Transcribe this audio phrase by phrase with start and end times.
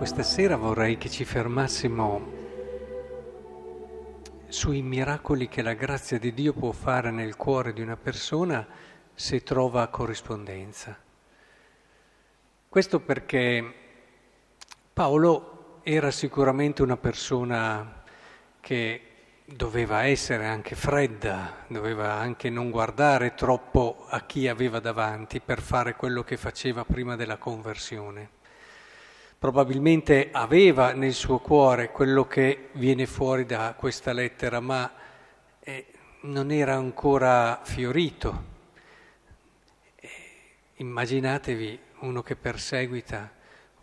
[0.00, 2.32] Questa sera vorrei che ci fermassimo
[4.48, 8.66] sui miracoli che la grazia di Dio può fare nel cuore di una persona
[9.12, 10.98] se trova corrispondenza.
[12.66, 13.74] Questo perché
[14.90, 18.02] Paolo era sicuramente una persona
[18.58, 19.02] che
[19.44, 25.94] doveva essere anche fredda, doveva anche non guardare troppo a chi aveva davanti per fare
[25.94, 28.38] quello che faceva prima della conversione
[29.40, 34.92] probabilmente aveva nel suo cuore quello che viene fuori da questa lettera, ma
[35.60, 35.86] eh,
[36.24, 38.44] non era ancora fiorito.
[39.96, 40.08] Eh,
[40.74, 43.32] immaginatevi uno che perseguita,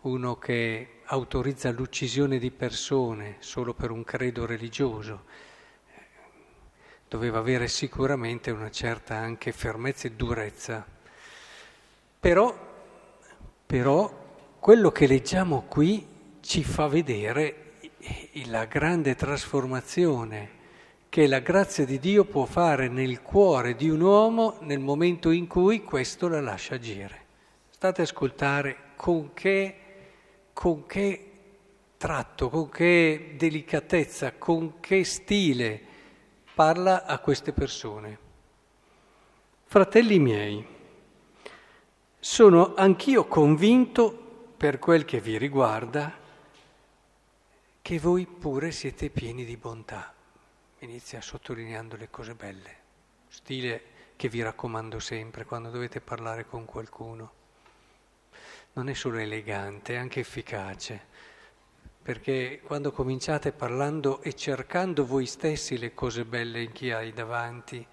[0.02, 5.24] uno che autorizza l'uccisione di persone solo per un credo religioso.
[7.08, 10.86] Doveva avere sicuramente una certa anche fermezza e durezza.
[12.20, 12.56] Però,
[13.66, 14.26] però
[14.60, 16.04] quello che leggiamo qui
[16.40, 17.74] ci fa vedere
[18.46, 20.56] la grande trasformazione
[21.08, 25.46] che la grazia di Dio può fare nel cuore di un uomo nel momento in
[25.46, 27.26] cui questo la lascia agire.
[27.70, 29.76] State a ascoltare con che,
[30.52, 31.30] con che
[31.96, 35.80] tratto, con che delicatezza, con che stile
[36.52, 38.18] parla a queste persone.
[39.64, 40.66] Fratelli miei,
[42.18, 44.26] sono anch'io convinto
[44.58, 46.12] per quel che vi riguarda,
[47.80, 50.12] che voi pure siete pieni di bontà.
[50.80, 52.76] Inizia sottolineando le cose belle,
[53.28, 53.82] stile
[54.16, 57.32] che vi raccomando sempre quando dovete parlare con qualcuno.
[58.72, 61.06] Non è solo elegante, è anche efficace,
[62.02, 67.86] perché quando cominciate parlando e cercando voi stessi le cose belle in chi hai davanti,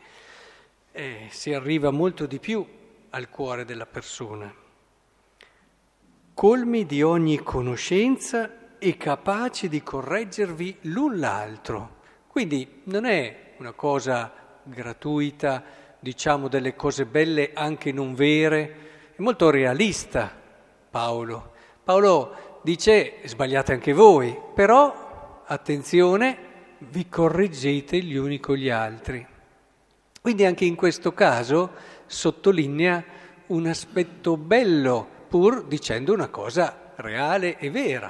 [0.93, 2.65] eh, si arriva molto di più
[3.11, 4.63] al cuore della persona
[6.45, 11.95] colmi di ogni conoscenza e capaci di correggervi l'un l'altro.
[12.27, 15.63] Quindi non è una cosa gratuita,
[15.99, 18.75] diciamo delle cose belle anche non vere,
[19.15, 20.31] è molto realista
[20.87, 21.53] Paolo.
[21.83, 26.37] Paolo dice, sbagliate anche voi, però attenzione,
[26.77, 29.25] vi correggete gli uni con gli altri.
[30.21, 31.71] Quindi anche in questo caso
[32.05, 33.03] sottolinea
[33.47, 38.09] un aspetto bello pur dicendo una cosa reale e vera.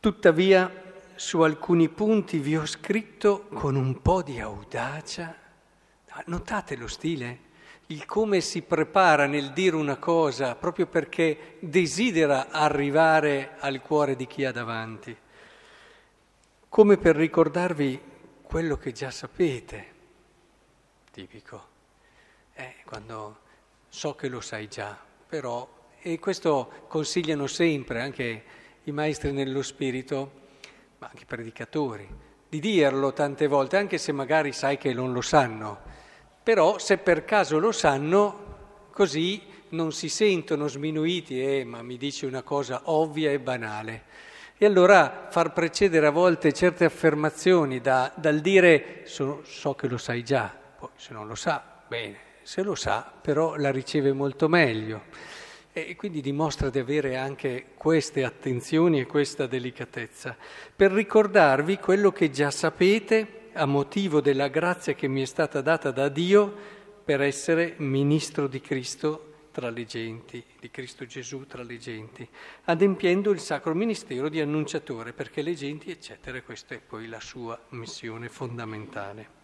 [0.00, 5.36] Tuttavia, su alcuni punti vi ho scritto con un po' di audacia.
[6.24, 7.50] Notate lo stile?
[7.88, 14.26] Il come si prepara nel dire una cosa proprio perché desidera arrivare al cuore di
[14.26, 15.14] chi ha davanti.
[16.66, 18.00] Come per ricordarvi
[18.40, 19.86] quello che già sapete.
[21.10, 21.66] Tipico.
[22.54, 23.40] Eh, quando
[23.90, 25.66] so che lo sai già, però,
[26.02, 28.42] e questo consigliano sempre anche
[28.82, 30.30] i maestri nello spirito,
[30.98, 32.06] ma anche i predicatori,
[32.46, 35.80] di dirlo tante volte, anche se magari sai che non lo sanno,
[36.42, 39.40] però se per caso lo sanno, così
[39.70, 44.02] non si sentono sminuiti, eh, ma mi dici una cosa ovvia e banale.
[44.58, 49.96] E allora far precedere a volte certe affermazioni da, dal dire so, so che lo
[49.96, 54.48] sai già, poi se non lo sa, bene, se lo sa, però la riceve molto
[54.48, 55.04] meglio.
[55.72, 60.36] E quindi dimostra di avere anche queste attenzioni e questa delicatezza,
[60.74, 65.90] per ricordarvi quello che già sapete a motivo della grazia che mi è stata data
[65.90, 66.54] da Dio
[67.04, 72.26] per essere ministro di Cristo tra le genti, di Cristo Gesù tra le genti,
[72.64, 77.58] adempiendo il sacro ministero di annunciatore perché le genti, eccetera, questa è poi la sua
[77.70, 79.40] missione fondamentale.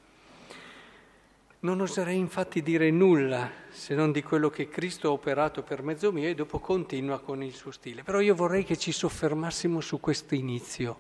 [1.61, 6.13] Non oserei infatti dire nulla se non di quello che Cristo ha operato per mezzo
[6.13, 8.05] mio e dopo continua con il suo stile.
[8.05, 10.99] Però io vorrei che ci soffermassimo su questo inizio,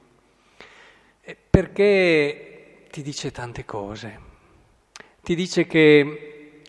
[1.20, 4.20] eh, perché ti dice tante cose.
[5.22, 6.62] Ti dice che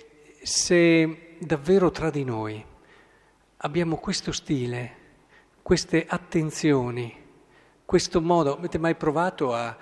[0.43, 2.63] se davvero tra di noi
[3.57, 4.97] abbiamo questo stile,
[5.63, 7.11] queste attenzioni,
[7.85, 9.75] questo modo, avete mai provato a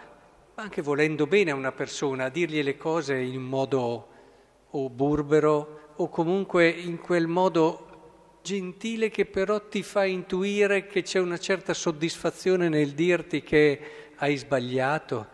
[0.60, 4.08] anche volendo bene a una persona, a dirgli le cose in modo
[4.72, 11.20] o burbero o comunque in quel modo gentile che però ti fa intuire che c'è
[11.20, 15.28] una certa soddisfazione nel dirti che hai sbagliato.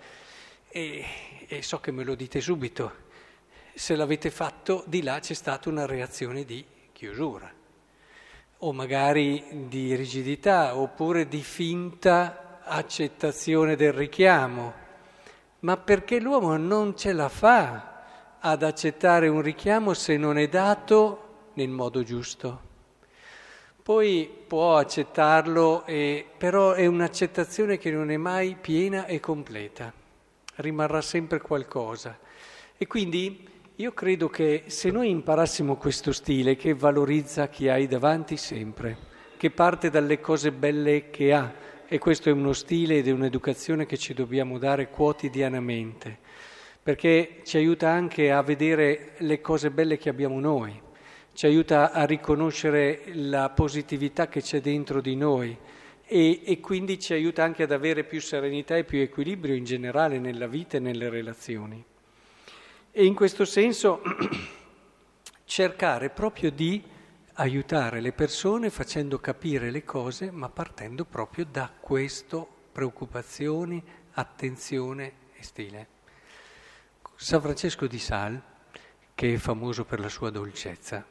[0.67, 1.05] E,
[1.47, 2.91] e so che me lo dite subito.
[3.73, 7.49] Se l'avete fatto, di là c'è stata una reazione di chiusura.
[8.57, 14.81] O magari di rigidità oppure di finta accettazione del richiamo
[15.63, 17.91] ma perché l'uomo non ce la fa
[18.39, 22.71] ad accettare un richiamo se non è dato nel modo giusto.
[23.81, 29.91] Poi può accettarlo, e, però è un'accettazione che non è mai piena e completa,
[30.55, 32.17] rimarrà sempre qualcosa.
[32.77, 38.35] E quindi io credo che se noi imparassimo questo stile che valorizza chi hai davanti
[38.35, 38.97] sempre,
[39.37, 41.53] che parte dalle cose belle che ha,
[41.93, 46.17] e questo è uno stile ed è un'educazione che ci dobbiamo dare quotidianamente,
[46.81, 50.81] perché ci aiuta anche a vedere le cose belle che abbiamo noi
[51.33, 55.55] ci aiuta a riconoscere la positività che c'è dentro di noi
[56.05, 60.19] e, e, quindi ci aiuta anche ad avere più serenità e più equilibrio in generale
[60.19, 61.83] nella vita e nelle relazioni.
[62.91, 64.01] E in questo senso
[65.45, 66.83] cercare proprio di
[67.33, 73.83] aiutare le persone facendo capire le cose, ma partendo proprio da questo, preoccupazioni,
[74.13, 75.87] attenzione e stile.
[77.15, 78.41] San Francesco di Sal,
[79.15, 81.05] che è famoso per la sua dolcezza,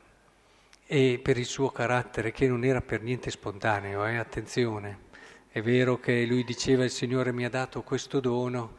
[0.86, 4.16] e per il suo carattere che non era per niente spontaneo, eh?
[4.16, 5.10] attenzione.
[5.48, 8.76] È vero che lui diceva il Signore mi ha dato questo dono,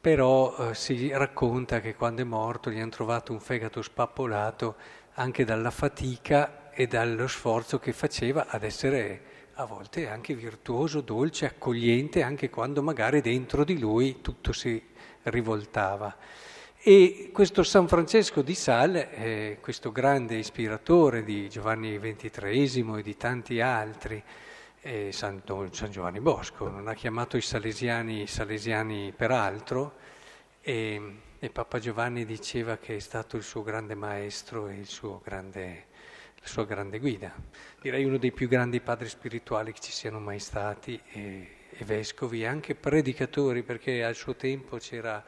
[0.00, 4.76] però eh, si racconta che quando è morto gli hanno trovato un fegato spappolato
[5.14, 11.46] anche dalla fatica e dallo sforzo che faceva ad essere a volte anche virtuoso, dolce,
[11.46, 14.82] accogliente, anche quando magari dentro di lui tutto si
[15.24, 16.16] rivoltava.
[16.82, 23.60] E questo San Francesco di Sal, questo grande ispiratore di Giovanni XXIII e di tanti
[23.60, 24.22] altri,
[24.80, 29.92] eh, San, San, Giovanni Bosco, non ha chiamato i salesiani, salesiani per altro,
[30.62, 34.82] e, e, Papa Giovanni diceva che è stato il suo grande maestro e
[35.22, 35.84] grande,
[36.40, 37.32] la sua grande guida.
[37.80, 42.42] Direi uno dei più grandi padri spirituali che ci siano mai stati, e, e vescovi,
[42.42, 45.22] e anche predicatori, perché al suo tempo c'era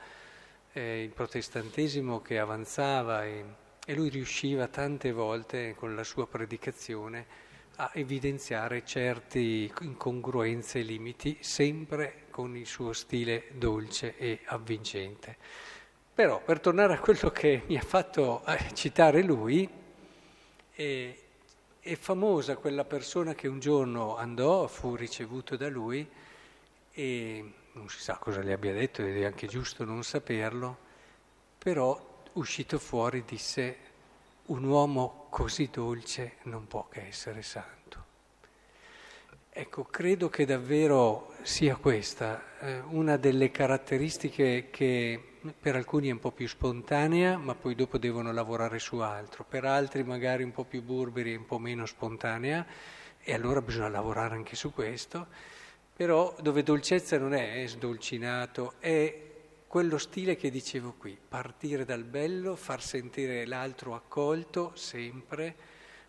[0.73, 3.45] eh, il protestantesimo che avanzava e,
[3.85, 11.39] e lui riusciva tante volte con la sua predicazione a evidenziare certe incongruenze e limiti,
[11.41, 15.37] sempre con il suo stile dolce e avvincente.
[16.15, 19.69] Però, per tornare a quello che mi ha fatto eh, citare lui,
[20.73, 21.15] è,
[21.81, 26.09] è famosa quella persona che un giorno andò, fu ricevuto da lui
[26.93, 30.77] e non si sa cosa le abbia detto ed è anche giusto non saperlo,
[31.59, 33.91] però uscito fuori disse
[34.47, 37.81] un uomo così dolce non può che essere santo.
[39.55, 46.21] Ecco, credo che davvero sia questa eh, una delle caratteristiche che per alcuni è un
[46.21, 50.65] po' più spontanea, ma poi dopo devono lavorare su altro, per altri magari un po'
[50.65, 52.65] più burberi e un po' meno spontanea,
[53.21, 55.27] e allora bisogna lavorare anche su questo
[55.95, 59.15] però dove dolcezza non è, è sdolcinato, è
[59.67, 65.55] quello stile che dicevo qui, partire dal bello, far sentire l'altro accolto sempre,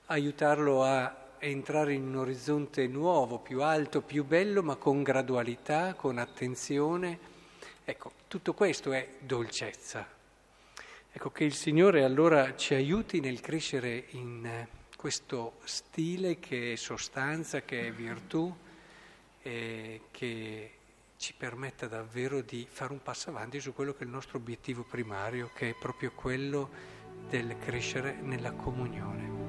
[0.08, 6.18] aiutarlo a entrare in un orizzonte nuovo, più alto, più bello, ma con gradualità, con
[6.18, 7.32] attenzione.
[7.86, 10.08] Ecco, tutto questo è dolcezza.
[11.12, 17.62] Ecco che il Signore allora ci aiuti nel crescere in questo stile che è sostanza,
[17.62, 18.56] che è virtù
[19.42, 20.72] eh, che
[21.18, 24.84] ci permetta davvero di fare un passo avanti su quello che è il nostro obiettivo
[24.84, 26.70] primario, che è proprio quello
[27.30, 29.43] del crescere nella comunione.